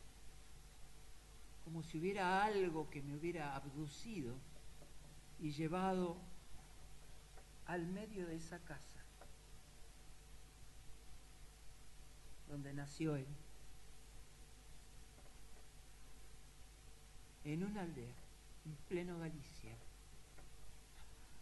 como 1.64 1.84
si 1.84 2.00
hubiera 2.00 2.44
algo 2.44 2.90
que 2.90 3.02
me 3.02 3.16
hubiera 3.16 3.56
abducido 3.56 4.36
y 5.40 5.52
llevado 5.52 6.18
al 7.68 7.86
medio 7.86 8.26
de 8.26 8.36
esa 8.38 8.60
casa, 8.60 9.02
donde 12.50 12.74
nació 12.74 13.16
él, 13.16 13.28
en 17.44 17.64
una 17.64 17.82
aldea, 17.82 18.16
en 18.66 18.76
pleno 18.90 19.20
Galicia. 19.20 19.76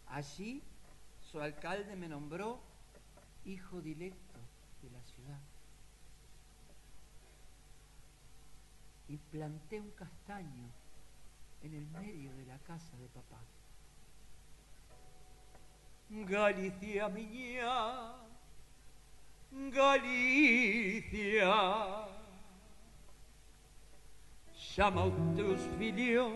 Allí 0.08 0.62
su 1.22 1.40
alcalde 1.40 1.96
me 1.96 2.08
nombró 2.08 2.60
hijo 3.46 3.80
directo 3.80 4.38
de 4.82 4.90
la 4.90 5.02
ciudad. 5.02 5.40
Y 9.08 9.16
planté 9.16 9.80
un 9.80 9.90
castaño 9.92 10.68
en 11.62 11.74
el 11.74 11.86
medio 11.86 12.34
de 12.34 12.44
la 12.44 12.58
casa 12.58 12.96
de 12.98 13.08
papá. 13.08 13.40
Galicia 16.08 17.08
miña, 17.08 18.14
Galicia, 19.50 21.54
llama 24.76 25.04
a 25.04 25.36
tus 25.36 25.60
filhos, 25.78 26.32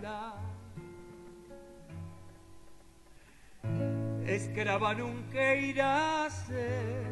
la 0.00 0.43
escrava 4.26 4.94
nunca 4.94 6.30
ser 6.30 7.04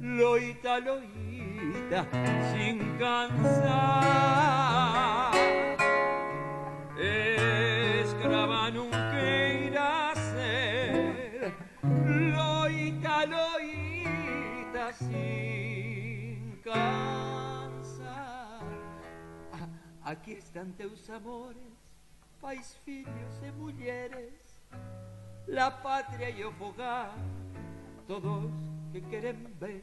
loita, 0.00 0.78
loita, 0.78 2.06
sin 2.52 2.96
cansar. 2.98 3.72
Escrava 8.00 8.70
nunca 8.70 9.20
irá 9.66 10.12
a 10.12 10.14
ser 10.14 11.52
loita, 12.32 13.26
loita, 13.26 14.92
sin 14.92 16.60
cansar. 16.62 18.62
Ah, 19.52 19.68
aquí 20.12 20.32
están 20.32 20.72
teus 20.72 21.10
amores, 21.10 21.56
pais, 22.40 22.76
filhos 22.84 23.42
e 23.42 23.50
mulheres 23.52 24.47
la 25.48 25.82
patria 25.82 26.28
y 26.30 26.42
hogar, 26.42 27.12
todos 28.06 28.52
que 28.92 29.00
queren 29.02 29.54
ver. 29.58 29.82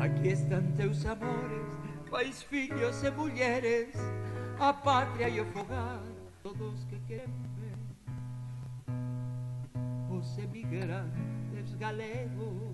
Aquí 0.00 0.28
están 0.28 0.74
teus 0.74 1.04
amores, 1.04 1.66
pais, 2.10 2.42
filhos 2.42 3.04
e 3.04 3.10
mulheres, 3.10 3.94
a 4.58 4.72
patria 4.72 5.28
y 5.28 5.40
hogar 5.40 6.00
todos 6.42 6.84
que 6.86 6.98
queren 7.06 7.34
ver. 7.58 7.76
Os 10.10 10.38
emigrantes 10.38 11.76
galegos, 11.78 12.64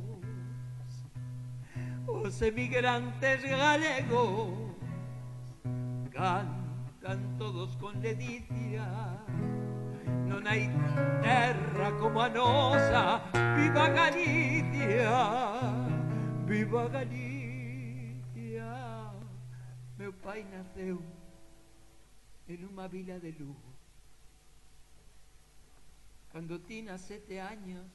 os 2.07 2.43
emigrantes 2.43 3.43
galegos, 3.43 4.77
cantan 6.13 7.37
todos 7.39 7.77
con 7.77 8.01
ledicia, 8.01 8.87
non 10.31 10.43
hai 10.47 10.69
terra 11.23 11.89
como 12.01 12.21
a 12.21 12.29
nosa 12.29 13.21
Viva 13.55 13.89
Galicia, 13.89 15.15
viva 16.45 16.89
Galicia. 16.89 18.69
Meu 19.97 20.13
pai 20.13 20.43
naceu 20.45 20.99
en 22.49 22.59
unha 22.67 22.87
vila 22.91 23.17
de 23.23 23.31
Lugo 23.39 23.75
Cando 26.35 26.59
tina 26.59 26.99
sete 26.99 27.39
años 27.39 27.87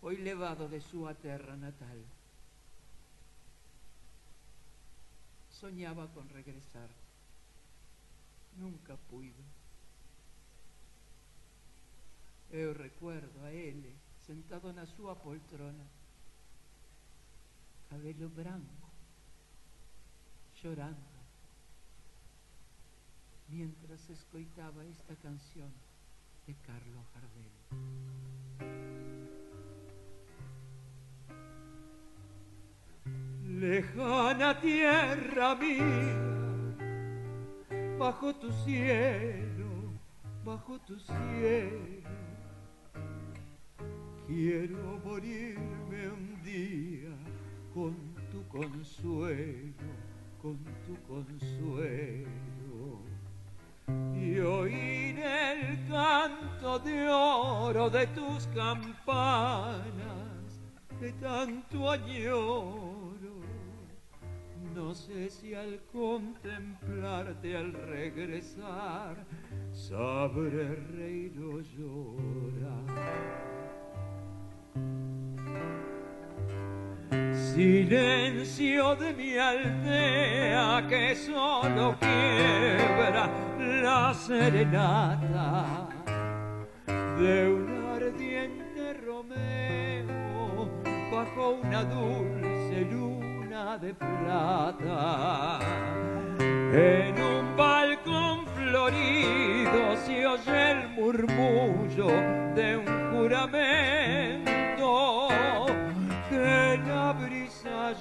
foi 0.00 0.16
levado 0.16 0.66
de 0.66 0.80
súa 0.80 1.14
terra 1.14 1.54
natal. 1.54 2.02
Soñaba 5.48 6.08
con 6.08 6.28
regresar. 6.28 6.90
Nunca 8.58 8.96
puido 9.08 9.44
Eu 12.50 12.72
recuerdo 12.72 13.44
a 13.44 13.52
ele 13.52 13.96
sentado 14.26 14.72
na 14.72 14.86
súa 14.86 15.14
poltrona, 15.16 15.84
cabelo 17.90 18.28
branco, 18.28 18.88
chorando, 20.54 20.96
mientras 23.48 24.08
escoitaba 24.08 24.84
esta 24.84 25.14
canción 25.16 25.70
de 26.46 26.54
Carlos 26.54 27.04
Gardel. 27.12 27.52
Lejana 33.60 34.60
tierra 34.60 35.54
mía, 35.54 36.18
bajo 37.98 38.34
tu 38.34 38.50
cielo, 38.64 39.92
bajo 40.44 40.78
tu 40.80 40.98
cielo. 40.98 41.94
Quiero 44.26 45.00
morirme 45.04 46.08
un 46.08 46.42
día 46.42 47.14
con 47.72 47.94
tu 48.30 48.46
consuelo, 48.48 49.90
con 50.40 50.58
tu 50.86 50.94
consuelo. 51.06 52.26
Y 54.14 54.38
oír 54.38 55.18
el 55.18 55.86
canto 55.88 56.78
de 56.78 57.08
oro 57.08 57.90
de 57.90 58.06
tus 58.08 58.46
campanas, 58.48 59.84
de 61.00 61.12
tanto 61.12 61.90
añoro 61.90 62.74
no 64.74 64.92
sé 64.92 65.30
si 65.30 65.54
al 65.54 65.80
contemplarte 65.92 67.56
al 67.56 67.72
regresar 67.72 69.24
sabré 69.72 70.74
reír 70.74 71.38
o 71.38 71.60
llorar. 71.60 72.84
Silencio 77.54 78.96
de 78.96 79.12
mi 79.12 79.38
aldea 79.38 80.84
que 80.88 81.14
solo 81.14 81.94
quiebra 82.00 83.30
la 83.56 84.12
serenata 84.12 85.86
de 87.16 87.48
un 87.48 87.86
ardiente 87.94 88.94
romeo 89.06 90.68
bajo 91.12 91.60
una 91.62 91.84
dulce 91.84 92.88
luz 92.90 93.24
de 93.80 93.94
plata. 93.94 95.60
En 96.40 97.22
un 97.22 97.56
balcón 97.56 98.48
florido 98.48 99.96
se 100.04 100.26
oye 100.26 100.70
el 100.72 100.88
murmullo 100.88 102.08
de 102.56 102.78
un 102.78 103.12
juramento 103.12 104.63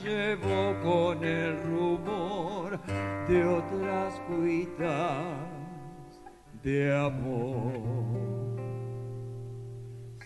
llevó 0.04 0.80
con 0.82 1.24
el 1.24 1.64
rumor 1.64 2.80
de 3.28 3.46
otras 3.46 4.20
cuitas 4.28 5.38
de 6.62 6.94
amor. 6.94 7.74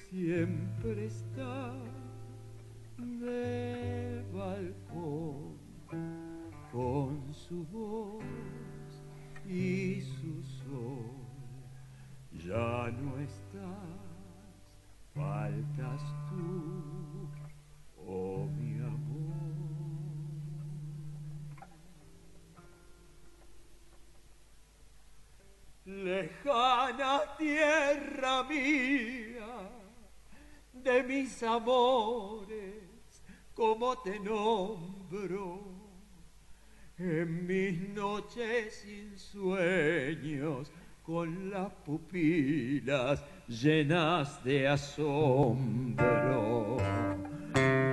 Siempre 0.09 1.05
está 1.05 1.73
de 2.97 4.25
balcón 4.33 5.57
con 6.71 7.33
su 7.33 7.63
voz 7.67 8.23
y 9.47 10.01
su 10.01 10.43
sol. 10.43 11.17
Ya 12.31 12.91
no 13.01 13.19
estás, 13.19 13.97
faltas 15.13 16.01
tú, 16.29 17.29
oh 18.05 18.47
Lejana 26.07 27.19
tierra 27.37 28.43
mía 28.43 29.69
de 30.71 31.03
mis 31.03 31.43
amores 31.43 33.21
como 33.53 33.97
te 33.97 34.17
nombro 34.17 35.59
en 36.97 37.45
mis 37.45 37.89
noches 37.89 38.85
sin 38.85 39.19
sueños 39.19 40.71
con 41.03 41.49
las 41.49 41.73
pupilas 41.85 43.21
llenas 43.49 44.41
de 44.45 44.65
asombro. 44.69 46.07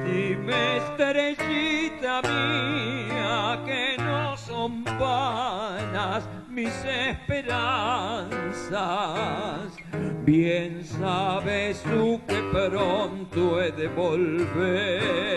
Dime 0.04 0.76
estrellita 0.76 2.22
mía 2.22 3.60
que 3.66 3.96
no 3.98 4.36
son 4.36 4.84
vanas 4.84 6.28
mis 6.54 6.72
esperanzas. 6.84 8.30
Bien 10.24 10.84
sabes 10.84 11.82
tú 11.82 12.20
que 12.28 12.40
pronto 12.52 13.60
he 13.60 13.72
de 13.72 13.88
volver. 13.88 15.34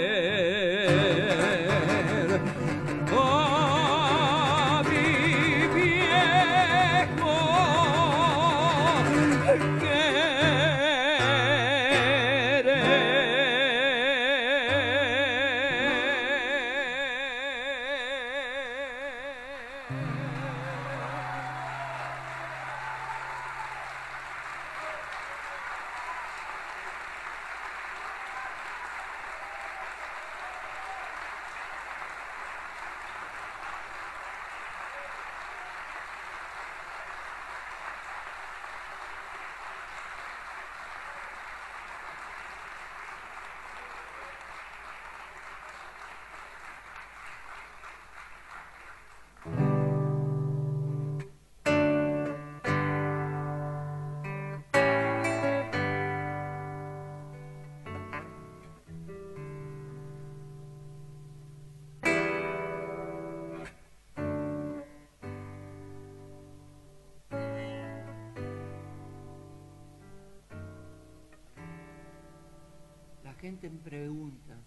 Gente 73.48 73.70
me 73.70 73.80
pregunta, 73.80 74.58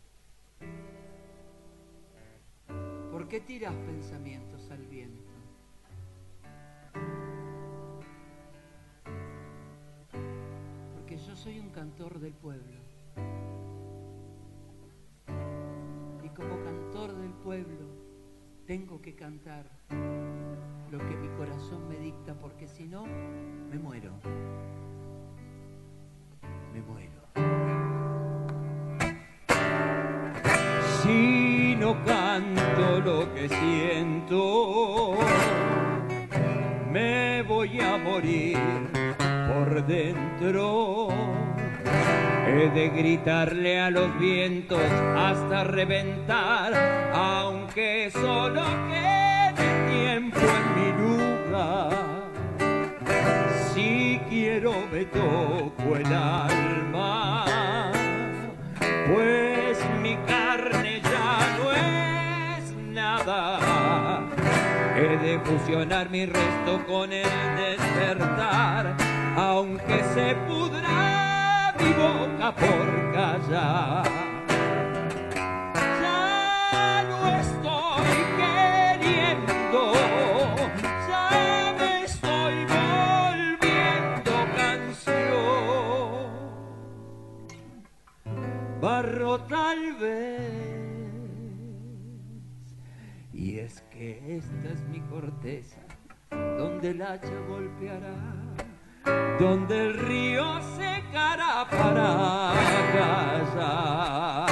¿por 3.13 3.29
qué 3.29 3.41
tiras 3.41 3.75
pensamientos 3.75 4.71
al 4.71 4.87
viento? 4.87 5.31
Porque 10.95 11.19
yo 11.19 11.37
soy 11.37 11.61
un 11.61 11.69
cantor 11.69 12.21
del 12.21 12.33
pueblo. 12.33 12.81
Y 16.25 16.29
como 16.31 16.65
cantor 16.65 17.15
del 17.17 17.35
pueblo 17.35 17.85
tengo 18.67 19.03
que 19.03 19.15
cantar 19.15 19.67
lo 20.91 20.99
que 21.01 21.17
mi 21.17 21.29
corazón 21.37 21.87
me 21.87 21.99
dicta, 21.99 22.33
porque 22.39 22.67
si 22.67 22.85
no, 22.85 23.05
me 23.05 23.79
muero. 23.79 24.13
Canto 32.05 33.01
lo 33.05 33.35
que 33.35 33.49
siento, 33.49 35.17
me 36.91 37.43
voy 37.43 37.81
a 37.81 37.97
morir 37.97 38.59
por 39.49 39.87
dentro. 39.87 41.09
He 42.47 42.69
de 42.71 42.89
gritarle 42.91 43.81
a 43.81 43.91
los 43.91 44.19
vientos 44.19 44.81
hasta 45.17 45.65
reventar, 45.65 46.73
aunque 47.15 48.11
solo 48.13 48.63
quede 48.89 49.55
tiempo 49.91 50.41
en 50.41 50.67
mi 50.77 50.91
lugar. 51.03 51.91
Si 53.73 54.21
quiero 54.29 54.73
me 54.93 55.05
toco 55.05 55.97
el 55.97 56.07
alma, 56.07 57.45
pues 59.15 59.50
He 65.01 65.17
de 65.17 65.39
fusionar 65.41 66.11
mi 66.11 66.27
resto 66.27 66.85
con 66.87 67.11
el 67.11 67.25
despertar, 67.57 68.95
aunque 69.35 70.05
se 70.13 70.35
pudra 70.47 71.75
mi 71.81 71.91
boca 71.95 72.55
por 72.55 73.13
callar. 73.15 74.05
Ya 76.03 77.03
no 77.09 77.19
estoy 77.41 78.13
queriendo, 78.37 79.81
ya 81.09 81.75
me 81.79 82.05
estoy 82.05 82.57
volviendo 82.77 84.33
canción. 84.55 85.31
Barro 88.83 89.39
tal 89.45 89.95
vez. 89.95 90.60
Que 94.01 94.39
esta 94.39 94.69
es 94.73 94.81
mi 94.89 94.99
corteza, 95.01 95.83
donde 96.31 96.93
el 96.93 97.03
hacha 97.03 97.39
golpeará, 97.47 98.15
donde 99.39 99.89
el 99.89 99.99
río 99.99 100.59
secará 100.75 101.69
para 101.71 102.55
callar. 102.95 104.47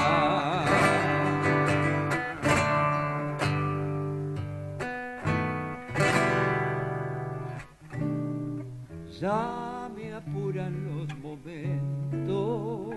Ya 9.18 9.90
me 9.96 10.12
apuran 10.12 10.74
los 10.88 11.08
momentos, 11.20 12.94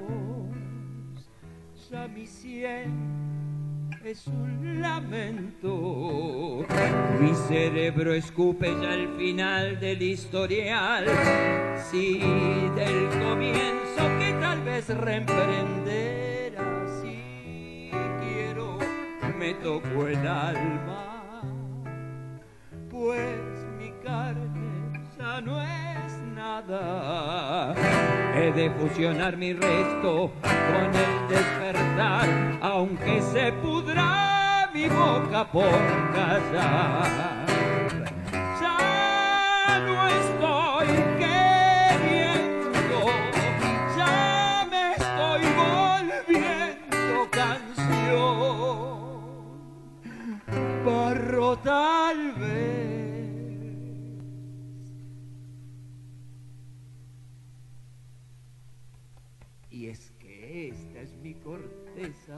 ya 1.89 2.10
mi 2.10 2.28
sien 2.28 3.30
es 4.12 4.28
un 4.28 4.82
lamento. 4.82 6.66
Mi 7.22 7.34
cerebro 7.47 8.14
escupe 8.14 8.68
ya 8.82 8.93
el 8.93 9.07
final 9.16 9.80
del 9.80 10.01
historial, 10.01 11.05
sí, 11.89 12.20
del 12.76 13.07
comienzo 13.22 14.03
que 14.20 14.34
tal 14.41 14.62
vez 14.64 14.89
reemprenderá. 14.89 16.86
Si 17.01 17.89
quiero, 18.20 18.80
me 19.39 19.53
tocó 19.53 20.07
el 20.07 20.28
alma, 20.28 21.41
pues 22.89 23.39
mi 23.80 23.91
carne 24.03 25.07
ya 25.18 25.39
no 25.39 25.62
He 28.36 28.52
de 28.52 28.72
fusionar 28.72 29.38
mi 29.38 29.54
resto 29.54 30.32
con 30.42 30.96
el 30.96 31.28
despertar, 31.30 32.28
aunque 32.62 33.22
se 33.22 33.54
pudra 33.54 34.68
mi 34.74 34.88
boca 34.88 35.46
por 35.52 35.70
callar. 36.14 37.41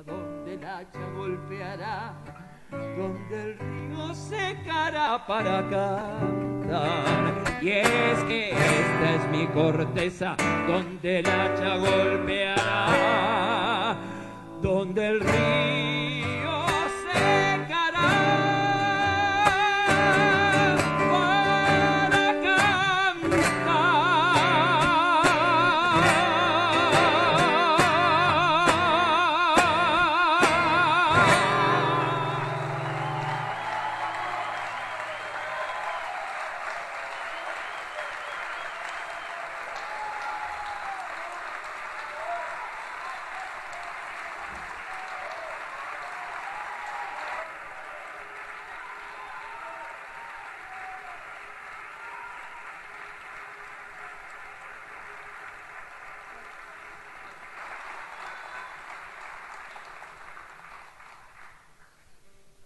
Donde 0.02 0.56
el 0.56 0.66
hacha 0.66 1.08
golpeará, 1.16 2.14
donde 2.72 3.44
el 3.44 3.60
río 3.60 4.14
secará 4.16 5.24
para 5.28 5.62
cantar. 5.70 7.34
Y 7.62 7.70
es 7.70 8.24
que 8.24 8.50
esta 8.52 9.16
es 9.16 9.30
mi 9.30 9.46
corteza 9.48 10.36
donde 10.68 11.20
el 11.20 11.28
hacha 11.28 11.78
golpeará, 11.78 12.96
donde 14.62 15.08
el 15.08 15.20
río 15.20 15.93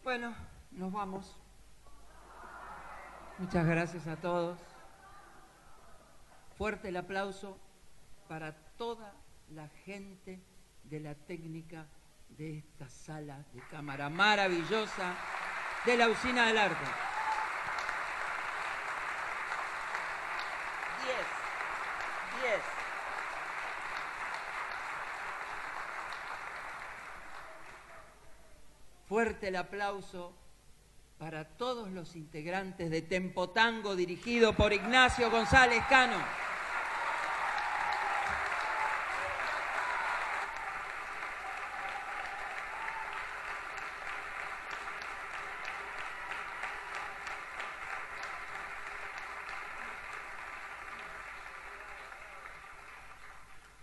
Bueno, 0.08 0.34
nos 0.72 0.89
vamos. 0.93 1.36
Muchas 3.39 3.68
gracias 3.68 4.08
a 4.08 4.16
todos. 4.16 4.58
Fuerte 6.58 6.88
el 6.88 6.95
aplauso 6.95 7.58
para 8.30 8.53
toda 8.78 9.14
la 9.49 9.68
gente 9.84 10.39
de 10.86 11.01
la 11.01 11.14
técnica 11.14 11.88
de 12.30 12.60
esta 12.60 12.88
sala 12.88 13.43
de 13.53 13.60
cámara 13.70 14.08
maravillosa 14.08 15.14
de 15.86 15.97
la 15.97 16.08
Usina 16.08 16.47
del 16.47 16.58
Arte. 16.58 17.16
Fuerte 29.18 29.47
el 29.47 29.55
aplauso 29.55 30.32
para 31.18 31.43
todos 31.43 31.89
los 31.89 32.15
integrantes 32.15 32.91
de 32.91 33.01
Tempo 33.01 33.49
Tango 33.49 33.95
dirigido 33.95 34.53
por 34.53 34.74
Ignacio 34.74 35.32
González 35.32 35.84
Cano. 35.89 36.20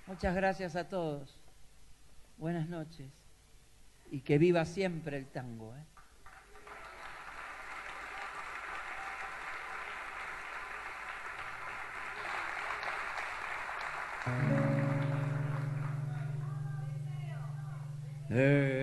Muchas 0.06 0.36
gracias 0.36 0.76
a 0.76 0.88
todos. 0.88 1.36
Buenas 2.38 2.68
noches. 2.68 3.23
Y 4.14 4.20
que 4.20 4.38
viva 4.38 4.64
siempre 4.64 5.16
el 5.16 5.26
tango. 5.26 5.74
¿eh? 5.74 5.82
Siento 18.28 18.73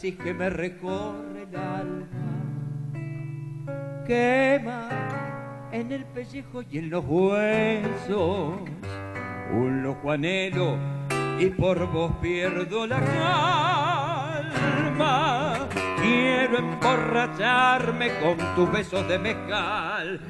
éxtasis 0.00 0.16
que 0.16 0.32
me 0.34 0.50
recorre 0.50 1.42
el 1.50 1.56
alma. 1.56 2.06
Quema 4.06 4.88
en 5.72 5.92
el 5.92 6.04
pellejo 6.04 6.62
y 6.70 6.78
en 6.78 6.90
los 6.90 7.04
huesos. 7.06 8.54
Un 9.52 9.82
loco 9.82 10.12
anhelo 10.12 10.78
y 11.38 11.46
por 11.50 11.86
vos 11.92 12.12
pierdo 12.20 12.86
la 12.86 13.00
calma. 14.90 15.68
Quiero 16.00 16.58
emborracharme 16.58 18.10
con 18.20 18.38
tus 18.54 18.72
besos 18.72 19.06
de 19.06 19.18
mezcal 19.18 20.20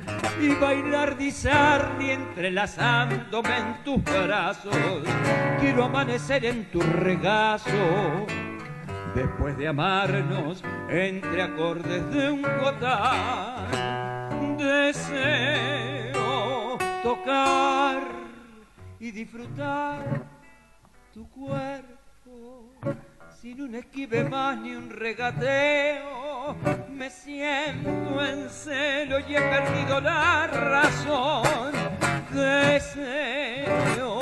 y 0.41 0.55
bailar 0.55 1.17
disarni 1.17 2.11
entrelazándome 2.11 3.57
en 3.57 3.85
tus 3.85 4.03
brazos. 4.03 5.05
Quiero 5.61 5.85
amanecer 5.85 6.45
en 6.45 6.65
tu 6.71 6.81
regazo 6.81 8.27
después 9.15 9.57
de 9.57 9.69
amarnos 9.69 10.63
entre 10.89 11.43
acordes 11.43 12.11
de 12.11 12.31
un 12.31 12.43
cotal. 12.43 13.67
Deseo 14.59 16.21
tocar 17.03 18.03
y 18.99 19.11
disfrutar 19.11 20.25
tu 21.13 21.29
cuerpo 21.31 22.71
sin 23.41 23.63
un 23.63 23.75
esquive 23.75 24.23
más 24.25 24.59
ni 24.59 24.75
un 24.75 24.91
regateo. 24.91 26.55
Me 26.91 27.09
siento 27.09 28.23
en 28.25 28.51
celo 28.51 29.19
y 29.21 29.35
he 29.35 29.41
perdido 29.41 30.01
la 30.01 30.47
razón. 30.47 31.73
Deseo 32.33 34.21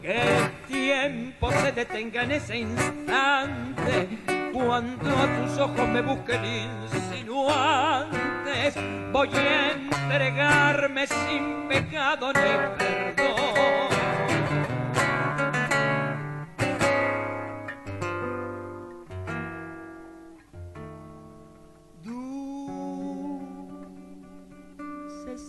que 0.00 0.12
el 0.12 0.50
tiempo 0.66 1.52
se 1.52 1.72
detenga 1.72 2.22
en 2.24 2.32
ese 2.32 2.56
instante 2.58 4.08
cuando 4.52 5.10
a 5.10 5.26
tus 5.36 5.58
ojos 5.58 5.88
me 5.88 6.02
busquen 6.02 6.44
insinuantes. 6.44 8.74
Voy 9.12 9.30
a 9.34 9.70
entregarme 9.72 11.06
sin 11.06 11.68
pecado 11.68 12.32
ni 12.32 12.40
perdón. 12.78 13.38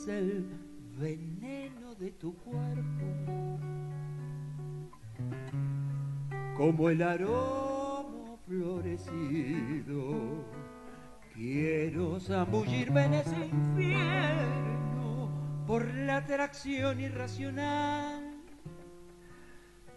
el 0.10 0.46
veneno 0.98 1.94
de 1.96 2.12
tu 2.12 2.36
cuerpo, 2.38 2.99
como 6.60 6.90
el 6.90 7.02
aroma 7.02 8.36
florecido. 8.46 10.44
Quiero 11.34 12.20
zambullirme 12.20 13.06
en 13.06 13.14
ese 13.14 13.46
infierno 13.46 15.30
por 15.66 15.86
la 15.86 16.18
atracción 16.18 17.00
irracional 17.00 18.42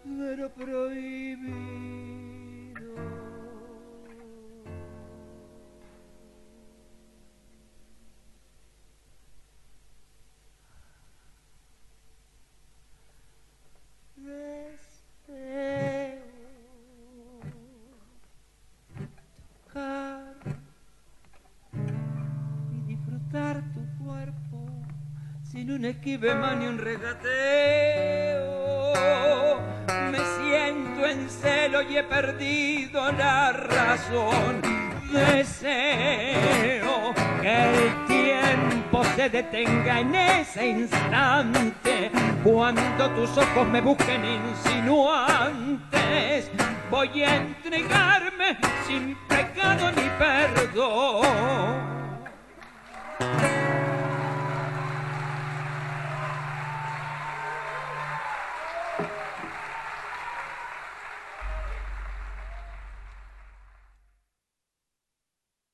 de 0.05 0.37
lo 0.37 0.53
prohibido. 0.53 1.92
Esquive 26.03 26.35
más 26.35 26.57
ni 26.57 26.67
un 26.67 26.77
regateo. 26.77 27.23
Me 30.11 30.19
siento 30.37 31.07
en 31.07 31.29
celo 31.29 31.81
y 31.81 31.95
he 31.95 32.03
perdido 32.03 33.09
la 33.13 33.53
razón. 33.53 34.61
Deseo 35.13 37.13
que 37.41 37.47
el 37.47 38.05
tiempo 38.05 39.01
se 39.15 39.29
detenga 39.29 40.01
en 40.01 40.13
ese 40.13 40.67
instante. 40.67 42.11
Cuando 42.43 43.09
tus 43.11 43.37
ojos 43.37 43.65
me 43.69 43.79
busquen 43.79 44.25
insinuantes, 44.25 46.51
voy 46.91 47.23
a 47.23 47.37
entregarme 47.37 48.57
sin 48.85 49.15